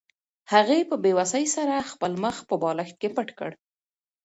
هغې 0.53 0.79
په 0.89 0.95
بې 1.03 1.11
وسۍ 1.19 1.45
سره 1.55 1.87
خپل 1.91 2.11
مخ 2.23 2.35
په 2.49 2.55
بالښت 2.61 2.95
کې 3.01 3.09
پټ 3.15 3.29
کړ. 3.39 3.51